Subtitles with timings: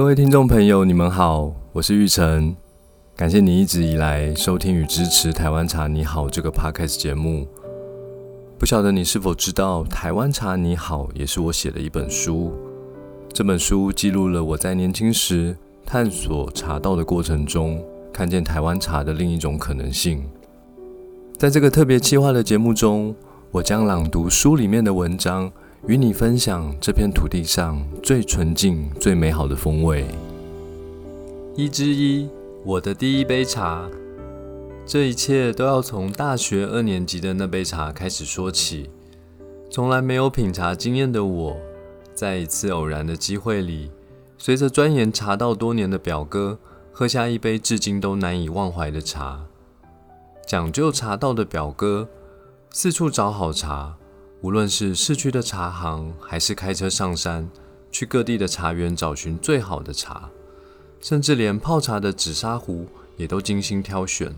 [0.00, 2.56] 各位听众朋友，你们好，我是玉成，
[3.14, 7.46] 感谢你一直以来收听与支持《台湾茶你好》这个 podcast 节目。
[8.58, 12.50] 不晓得你是否知道，《台湾茶你好》也是我写的一本书。
[13.30, 15.54] 这本书记录了我在年轻时
[15.84, 20.24] 探索茶道的过程中，看见台湾茶的另一种可能性。
[21.36, 23.14] 在这个特别企划的节目中，
[23.50, 25.52] 我将朗读书里面的文章。
[25.86, 30.04] 与你分享这片土地上最纯净、最美好的风味。
[31.56, 32.28] 一之一，
[32.64, 33.88] 我的第一杯茶。
[34.84, 38.90] 这一切都要从大学二年级的那杯茶开始说起。
[39.70, 41.56] 从来没有品茶经验的我，
[42.12, 43.90] 在一次偶然的机会里，
[44.36, 46.58] 随着钻研茶道多年的表哥，
[46.92, 49.46] 喝下一杯至今都难以忘怀的茶。
[50.46, 52.08] 讲究茶道的表哥，
[52.70, 53.96] 四处找好茶。
[54.42, 57.50] 无论是市区的茶行，还是开车上山
[57.92, 60.30] 去各地的茶园找寻最好的茶，
[60.98, 62.86] 甚至连泡茶的紫砂壶
[63.18, 64.34] 也都精心挑选。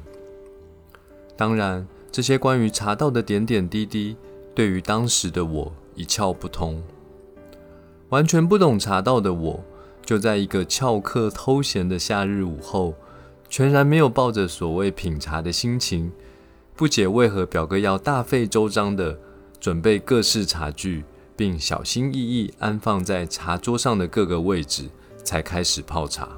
[1.36, 4.16] 当然，这些关于茶道的点点滴滴，
[4.56, 6.82] 对于当时的我一窍不通。
[8.08, 9.64] 完全不懂茶道的我，
[10.04, 12.94] 就在一个翘课偷闲的夏日午后，
[13.48, 16.10] 全然没有抱着所谓品茶的心情，
[16.74, 19.16] 不解为何表哥要大费周章的。
[19.62, 21.04] 准备各式茶具，
[21.36, 24.90] 并小心翼翼安放在茶桌上的各个位置，
[25.22, 26.28] 才开始泡茶。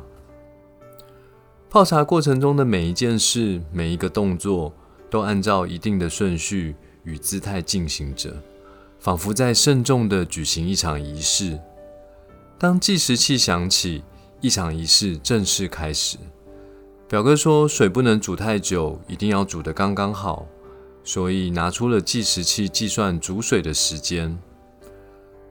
[1.70, 4.75] 泡茶过程中的每一件事、每一个动作，
[5.08, 8.36] 都按照一定的顺序与姿态进行着，
[9.00, 11.58] 仿佛在慎重地举行一场仪式。
[12.58, 14.05] 当计时器响起，
[14.42, 16.19] 一场仪式正式开始。
[17.08, 20.47] 表哥说，水不能煮太久，一定要煮得刚刚好。
[21.05, 24.38] 所以拿出了计时器计算煮水的时间。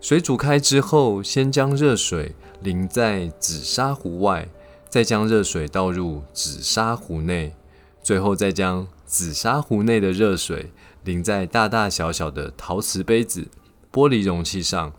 [0.01, 4.49] 水煮开之后，先将热水淋在紫砂壶外，
[4.89, 7.55] 再将热水倒入紫砂壶内，
[8.01, 10.71] 最后再将紫砂壶内的热水
[11.05, 13.47] 淋在大大小小的陶瓷杯子、
[13.91, 14.91] 玻璃容器上，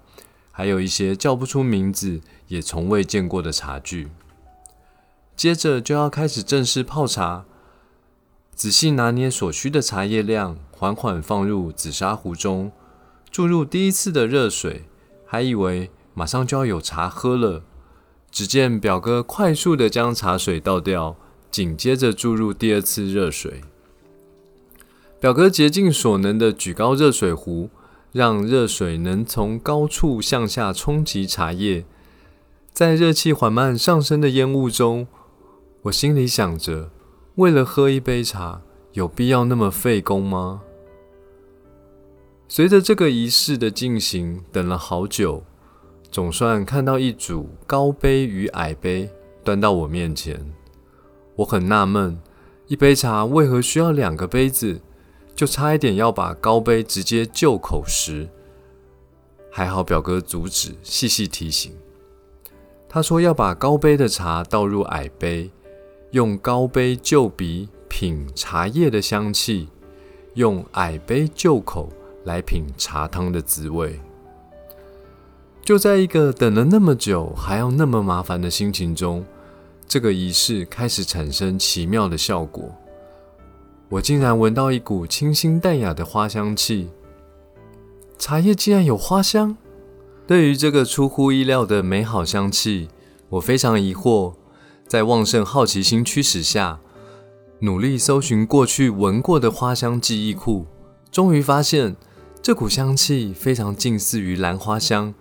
[0.50, 4.08] 还有一些叫不出名字、也从未见过的茶具。
[5.36, 7.44] 接着就要开始正式泡茶。
[8.54, 12.70] 仔细拿捏所需的茶叶量，缓缓放入紫砂壶中，
[13.30, 14.84] 注入第一次的热水，
[15.26, 17.64] 还以为马上就要有茶喝了。
[18.30, 21.16] 只见表哥快速的将茶水倒掉，
[21.50, 23.62] 紧接着注入第二次热水。
[25.20, 27.70] 表哥竭尽所能的举高热水壶，
[28.12, 31.84] 让热水能从高处向下冲击茶叶。
[32.72, 35.06] 在热气缓慢上升的烟雾中，
[35.82, 36.90] 我心里想着。
[37.36, 38.62] 为了喝一杯茶，
[38.92, 40.62] 有必要那么费工吗？
[42.46, 45.42] 随着这个仪式的进行，等了好久，
[46.12, 49.10] 总算看到一组高杯与矮杯
[49.42, 50.54] 端到我面前。
[51.34, 52.20] 我很纳闷，
[52.68, 54.80] 一杯茶为何需要两个杯子？
[55.34, 58.28] 就差一点要把高杯直接就口时，
[59.50, 61.74] 还好表哥阻止，细细提醒。
[62.88, 65.50] 他说要把高杯的茶倒入矮杯。
[66.14, 69.68] 用高杯就鼻品茶叶的香气，
[70.34, 71.88] 用矮杯就口
[72.22, 73.98] 来品茶汤的滋味。
[75.64, 79.24] 就在一个等了那么久还要那么麻烦的心情中，
[79.88, 82.70] 这个仪式开始产生奇妙的效果。
[83.88, 86.90] 我竟然闻到一股清新淡雅的花香气，
[88.20, 89.56] 茶叶竟然有花香。
[90.28, 92.88] 对于这个出乎意料的美好香气，
[93.30, 94.34] 我非常疑惑。
[94.86, 96.78] 在旺盛好奇心驱使下，
[97.60, 100.66] 努力搜寻过去闻过的花香记忆库，
[101.10, 101.96] 终于发现
[102.42, 105.14] 这股香气非常近似于兰花香，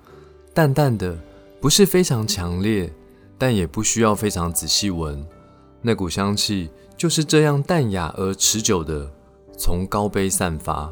[0.53, 1.17] 淡淡的，
[1.61, 2.93] 不是非常强烈，
[3.37, 5.25] 但也不需要非常仔细闻，
[5.81, 9.09] 那股香气就是这样淡雅而持久的
[9.57, 10.91] 从高杯散发。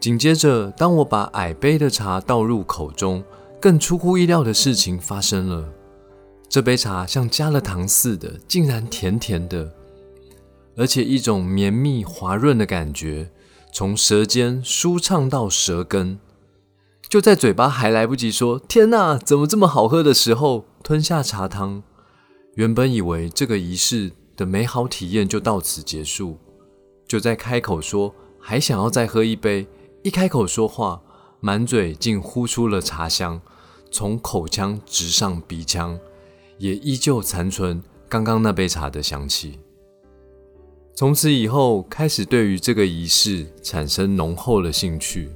[0.00, 3.22] 紧接着，当我把矮杯的茶倒入口中，
[3.60, 5.68] 更出乎意料的事情发生了。
[6.48, 9.74] 这杯茶像加了糖似的，竟然甜甜的，
[10.76, 13.30] 而且一种绵密滑润的感觉
[13.72, 16.18] 从舌尖舒畅到舌根。
[17.08, 21.82] 就在嘴巴还来不及说“天哪，怎么这么好喝”的时候，吞下茶汤。
[22.54, 26.38] 原本以为这个仪式的美好体验就到此结束，
[27.06, 29.66] 就在开口说还想要再喝一杯，
[30.02, 31.00] 一开口说话，
[31.40, 33.40] 满嘴竟呼出了茶香，
[33.90, 35.98] 从口腔直上鼻腔。
[36.58, 39.58] 也依旧残存刚刚那杯茶的香气。
[40.94, 45.30] 从此以后，开始对于这个仪式产生浓厚的兴趣。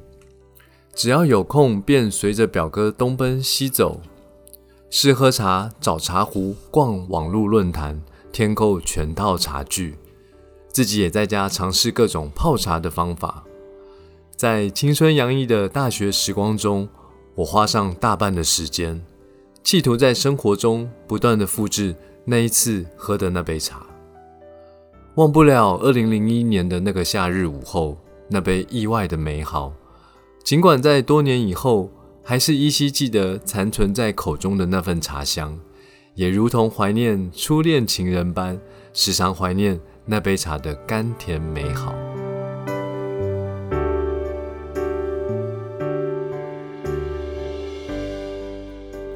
[0.94, 4.00] 只要有空，便随着表哥东奔西走。
[4.90, 9.96] 试喝茶、找茶壶、逛网络论坛、添购全套茶具，
[10.68, 13.44] 自己也在家尝试各种泡茶的方法。
[14.36, 16.88] 在青春洋溢的大学时光中，
[17.36, 19.02] 我花上大半的时间，
[19.62, 21.94] 企图在生活中不断的复制
[22.24, 23.86] 那一次喝的那杯茶。
[25.16, 27.98] 忘不了二零零一年的那个夏日午后，
[28.28, 29.72] 那杯意外的美好。
[30.42, 31.90] 尽管在多年以后，
[32.22, 35.58] 还是依稀记得残存在口中的那份茶香，
[36.14, 38.58] 也如同怀念初恋情人般，
[38.92, 41.94] 时常怀念那杯茶的甘甜美好。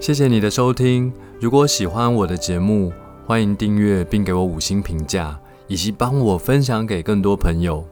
[0.07, 1.13] 谢谢你的收听。
[1.41, 2.93] 如果喜欢我的节目，
[3.27, 5.37] 欢迎订阅并给我五星评价，
[5.67, 7.85] 以及帮我分享给更多朋友。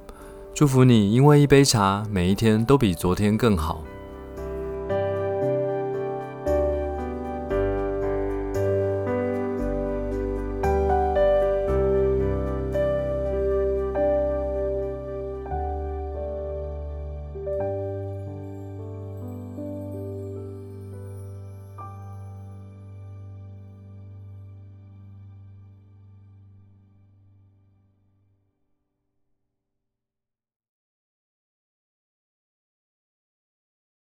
[0.54, 3.82] 祝福你，因为一杯茶，每一天都比昨天更好。